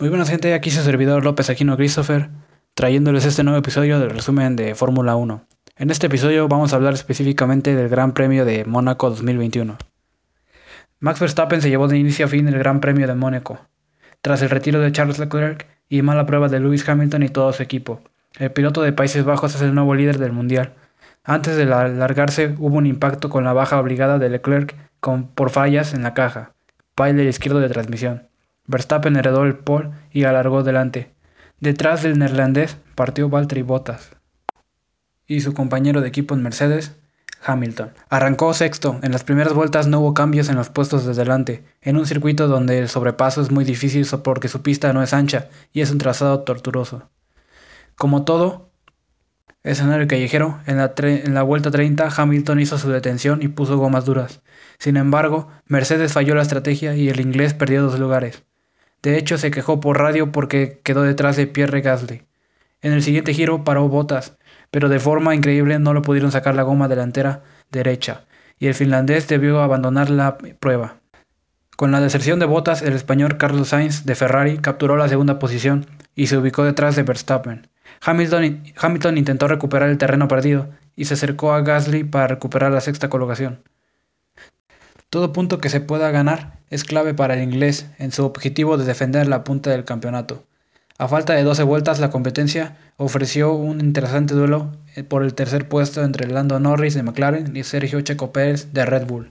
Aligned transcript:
Muy 0.00 0.10
buenas 0.10 0.30
gente, 0.30 0.54
aquí 0.54 0.70
su 0.70 0.80
servidor 0.82 1.24
López 1.24 1.50
Aquino 1.50 1.76
Christopher, 1.76 2.30
trayéndoles 2.74 3.24
este 3.24 3.42
nuevo 3.42 3.58
episodio 3.58 3.98
del 3.98 4.10
resumen 4.10 4.54
de 4.54 4.76
Fórmula 4.76 5.16
1. 5.16 5.42
En 5.76 5.90
este 5.90 6.06
episodio 6.06 6.46
vamos 6.46 6.72
a 6.72 6.76
hablar 6.76 6.94
específicamente 6.94 7.74
del 7.74 7.88
Gran 7.88 8.14
Premio 8.14 8.44
de 8.44 8.64
Mónaco 8.64 9.10
2021. 9.10 9.76
Max 11.00 11.18
Verstappen 11.18 11.60
se 11.60 11.68
llevó 11.68 11.88
de 11.88 11.98
inicio 11.98 12.26
a 12.26 12.28
fin 12.28 12.46
el 12.46 12.60
Gran 12.60 12.78
Premio 12.78 13.08
de 13.08 13.16
Mónaco, 13.16 13.58
tras 14.20 14.40
el 14.42 14.50
retiro 14.50 14.78
de 14.78 14.92
Charles 14.92 15.18
Leclerc 15.18 15.66
y 15.88 16.02
mala 16.02 16.26
prueba 16.26 16.48
de 16.48 16.60
Lewis 16.60 16.88
Hamilton 16.88 17.24
y 17.24 17.28
todo 17.30 17.52
su 17.52 17.64
equipo. 17.64 18.00
El 18.38 18.52
piloto 18.52 18.82
de 18.82 18.92
Países 18.92 19.24
Bajos 19.24 19.56
es 19.56 19.62
el 19.62 19.74
nuevo 19.74 19.96
líder 19.96 20.18
del 20.18 20.30
mundial. 20.30 20.74
Antes 21.24 21.56
de 21.56 21.66
largarse 21.66 22.54
hubo 22.58 22.76
un 22.76 22.86
impacto 22.86 23.30
con 23.30 23.42
la 23.42 23.52
baja 23.52 23.80
obligada 23.80 24.20
de 24.20 24.28
Leclerc 24.30 24.76
con, 25.00 25.26
por 25.26 25.50
fallas 25.50 25.92
en 25.92 26.04
la 26.04 26.14
caja, 26.14 26.52
pile 26.94 27.24
izquierdo 27.24 27.58
de 27.58 27.68
transmisión. 27.68 28.28
Verstappen 28.68 29.16
heredó 29.16 29.44
el 29.44 29.56
pole 29.56 29.90
y 30.12 30.24
alargó 30.24 30.62
delante. 30.62 31.14
Detrás 31.58 32.02
del 32.02 32.18
neerlandés 32.18 32.76
partió 32.94 33.28
Valtteri 33.28 33.62
Bottas 33.62 34.10
y 35.26 35.40
su 35.40 35.54
compañero 35.54 36.00
de 36.00 36.08
equipo 36.08 36.34
en 36.34 36.42
Mercedes, 36.42 36.96
Hamilton. 37.44 37.92
Arrancó 38.08 38.52
sexto. 38.54 38.98
En 39.02 39.12
las 39.12 39.24
primeras 39.24 39.52
vueltas 39.54 39.86
no 39.86 40.00
hubo 40.00 40.14
cambios 40.14 40.48
en 40.48 40.56
los 40.56 40.70
puestos 40.70 41.04
de 41.06 41.14
delante, 41.14 41.64
en 41.80 41.96
un 41.96 42.06
circuito 42.06 42.48
donde 42.48 42.78
el 42.78 42.88
sobrepaso 42.88 43.40
es 43.40 43.50
muy 43.50 43.64
difícil 43.64 44.06
porque 44.22 44.48
su 44.48 44.62
pista 44.62 44.92
no 44.92 45.02
es 45.02 45.12
ancha 45.14 45.48
y 45.72 45.80
es 45.80 45.90
un 45.90 45.98
trazado 45.98 46.40
tortuoso. 46.40 47.10
Como 47.96 48.24
todo 48.24 48.70
escenario 49.62 50.06
callejero, 50.08 50.60
en 50.66 50.78
la, 50.78 50.94
en 50.96 51.34
la 51.34 51.42
vuelta 51.42 51.70
30 51.70 52.08
Hamilton 52.16 52.60
hizo 52.60 52.78
su 52.78 52.90
detención 52.90 53.42
y 53.42 53.48
puso 53.48 53.76
gomas 53.76 54.04
duras. 54.04 54.42
Sin 54.78 54.96
embargo, 54.96 55.48
Mercedes 55.66 56.12
falló 56.12 56.34
la 56.34 56.42
estrategia 56.42 56.94
y 56.94 57.08
el 57.08 57.20
inglés 57.20 57.54
perdió 57.54 57.82
dos 57.82 57.98
lugares. 57.98 58.44
De 59.02 59.16
hecho, 59.16 59.38
se 59.38 59.50
quejó 59.50 59.80
por 59.80 59.98
radio 59.98 60.32
porque 60.32 60.80
quedó 60.82 61.02
detrás 61.02 61.36
de 61.36 61.46
Pierre 61.46 61.80
Gasly. 61.80 62.22
En 62.80 62.92
el 62.92 63.02
siguiente 63.02 63.34
giro 63.34 63.64
paró 63.64 63.88
Botas, 63.88 64.36
pero 64.70 64.88
de 64.88 65.00
forma 65.00 65.34
increíble 65.34 65.78
no 65.78 65.94
lo 65.94 66.02
pudieron 66.02 66.32
sacar 66.32 66.54
la 66.54 66.62
goma 66.62 66.88
delantera 66.88 67.42
derecha, 67.70 68.24
y 68.58 68.66
el 68.66 68.74
finlandés 68.74 69.28
debió 69.28 69.60
abandonar 69.60 70.10
la 70.10 70.38
prueba. 70.38 70.96
Con 71.76 71.92
la 71.92 72.00
deserción 72.00 72.40
de 72.40 72.46
Botas, 72.46 72.82
el 72.82 72.94
español 72.94 73.36
Carlos 73.36 73.68
Sainz 73.68 74.04
de 74.04 74.16
Ferrari 74.16 74.58
capturó 74.58 74.96
la 74.96 75.08
segunda 75.08 75.38
posición 75.38 75.86
y 76.16 76.26
se 76.26 76.36
ubicó 76.36 76.64
detrás 76.64 76.96
de 76.96 77.04
Verstappen. 77.04 77.68
Hamilton, 78.00 78.64
Hamilton 78.76 79.18
intentó 79.18 79.46
recuperar 79.46 79.88
el 79.88 79.98
terreno 79.98 80.26
perdido 80.26 80.68
y 80.96 81.04
se 81.04 81.14
acercó 81.14 81.52
a 81.52 81.60
Gasly 81.60 82.02
para 82.02 82.26
recuperar 82.26 82.72
la 82.72 82.80
sexta 82.80 83.08
colocación. 83.08 83.62
Todo 85.10 85.32
punto 85.32 85.58
que 85.58 85.70
se 85.70 85.80
pueda 85.80 86.10
ganar 86.10 86.58
es 86.68 86.84
clave 86.84 87.14
para 87.14 87.34
el 87.34 87.42
inglés 87.42 87.86
en 87.98 88.12
su 88.12 88.24
objetivo 88.26 88.76
de 88.76 88.84
defender 88.84 89.26
la 89.26 89.42
punta 89.42 89.70
del 89.70 89.84
campeonato. 89.84 90.44
A 90.98 91.08
falta 91.08 91.32
de 91.32 91.44
12 91.44 91.62
vueltas, 91.62 91.98
la 91.98 92.10
competencia 92.10 92.76
ofreció 92.96 93.52
un 93.52 93.80
interesante 93.80 94.34
duelo 94.34 94.72
eh, 94.96 95.04
por 95.04 95.22
el 95.22 95.32
tercer 95.32 95.68
puesto 95.68 96.02
entre 96.02 96.26
Lando 96.26 96.58
Norris 96.60 96.94
de 96.94 97.04
McLaren 97.04 97.56
y 97.56 97.62
Sergio 97.62 98.00
Checo 98.02 98.32
Pérez 98.32 98.72
de 98.72 98.84
Red 98.84 99.06
Bull. 99.06 99.30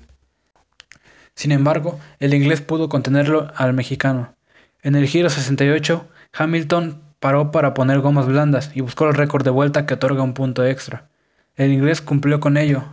Sin 1.36 1.52
embargo, 1.52 2.00
el 2.20 2.34
inglés 2.34 2.62
pudo 2.62 2.90
contenerlo 2.90 3.52
al 3.56 3.74
mexicano. 3.74 4.34
En 4.82 4.96
el 4.96 5.08
giro 5.08 5.30
68, 5.30 6.08
Hamilton 6.34 7.04
paró 7.20 7.52
para 7.52 7.76
poner 7.76 8.00
gomas 8.00 8.26
blandas 8.26 8.72
y 8.74 8.82
buscó 8.82 9.08
el 9.08 9.14
récord 9.14 9.44
de 9.44 9.52
vuelta 9.52 9.86
que 9.86 9.94
otorga 9.94 10.24
un 10.24 10.34
punto 10.34 10.66
extra. 10.66 11.10
El 11.56 11.72
inglés 11.72 12.02
cumplió 12.02 12.40
con 12.40 12.58
ello, 12.58 12.86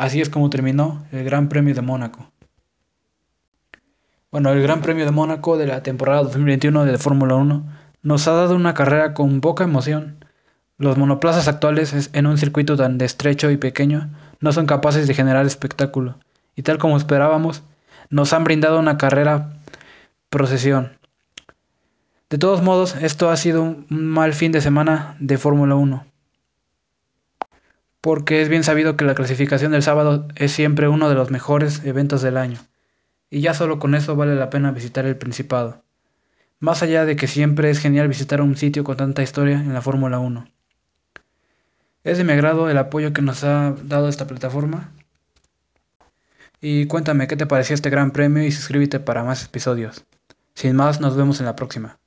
Así 0.00 0.22
es 0.22 0.30
como 0.30 0.48
terminó 0.48 1.04
el 1.12 1.24
Gran 1.24 1.50
Premio 1.50 1.74
de 1.74 1.82
Mónaco. 1.82 2.32
Bueno, 4.30 4.50
el 4.50 4.62
Gran 4.62 4.80
Premio 4.80 5.04
de 5.04 5.10
Mónaco 5.10 5.58
de 5.58 5.66
la 5.66 5.82
temporada 5.82 6.22
2021 6.22 6.86
de 6.86 6.96
Fórmula 6.96 7.34
1 7.34 7.64
nos 8.02 8.26
ha 8.26 8.32
dado 8.32 8.56
una 8.56 8.72
carrera 8.72 9.12
con 9.12 9.42
poca 9.42 9.64
emoción. 9.64 10.24
Los 10.78 10.96
monoplazas 10.96 11.48
actuales 11.48 12.08
en 12.14 12.26
un 12.26 12.38
circuito 12.38 12.78
tan 12.78 12.98
estrecho 12.98 13.50
y 13.50 13.58
pequeño 13.58 14.08
no 14.40 14.52
son 14.52 14.64
capaces 14.64 15.06
de 15.06 15.12
generar 15.12 15.44
espectáculo, 15.44 16.16
y 16.56 16.62
tal 16.62 16.78
como 16.78 16.96
esperábamos, 16.96 17.62
nos 18.08 18.32
han 18.32 18.44
brindado 18.44 18.78
una 18.78 18.96
carrera 18.96 19.52
procesión. 20.30 20.92
De 22.30 22.38
todos 22.38 22.62
modos, 22.62 22.96
esto 22.96 23.28
ha 23.28 23.36
sido 23.36 23.64
un 23.64 23.86
mal 23.90 24.32
fin 24.32 24.50
de 24.50 24.62
semana 24.62 25.14
de 25.20 25.36
Fórmula 25.36 25.74
1 25.74 26.09
porque 28.00 28.42
es 28.42 28.48
bien 28.48 28.64
sabido 28.64 28.96
que 28.96 29.04
la 29.04 29.14
clasificación 29.14 29.72
del 29.72 29.82
sábado 29.82 30.28
es 30.36 30.52
siempre 30.52 30.88
uno 30.88 31.08
de 31.08 31.14
los 31.14 31.30
mejores 31.30 31.84
eventos 31.84 32.22
del 32.22 32.36
año, 32.36 32.58
y 33.30 33.40
ya 33.40 33.54
solo 33.54 33.78
con 33.78 33.94
eso 33.94 34.16
vale 34.16 34.34
la 34.34 34.50
pena 34.50 34.72
visitar 34.72 35.06
el 35.06 35.16
Principado, 35.16 35.82
más 36.58 36.82
allá 36.82 37.04
de 37.04 37.16
que 37.16 37.26
siempre 37.26 37.70
es 37.70 37.78
genial 37.78 38.08
visitar 38.08 38.40
un 38.40 38.56
sitio 38.56 38.84
con 38.84 38.96
tanta 38.96 39.22
historia 39.22 39.56
en 39.56 39.72
la 39.72 39.82
Fórmula 39.82 40.18
1. 40.18 40.46
Es 42.02 42.16
de 42.16 42.24
mi 42.24 42.32
agrado 42.32 42.70
el 42.70 42.78
apoyo 42.78 43.12
que 43.12 43.22
nos 43.22 43.44
ha 43.44 43.74
dado 43.84 44.08
esta 44.08 44.26
plataforma. 44.26 44.92
Y 46.60 46.86
cuéntame 46.86 47.26
qué 47.26 47.36
te 47.36 47.46
pareció 47.46 47.74
este 47.74 47.90
gran 47.90 48.10
premio 48.10 48.42
y 48.42 48.52
suscríbete 48.52 49.00
para 49.00 49.24
más 49.24 49.44
episodios. 49.44 50.04
Sin 50.54 50.76
más, 50.76 51.00
nos 51.00 51.16
vemos 51.16 51.40
en 51.40 51.46
la 51.46 51.56
próxima. 51.56 51.98